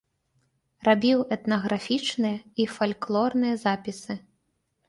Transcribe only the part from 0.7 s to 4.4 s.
Рабіў этнаграфічныя і фальклорныя запісы.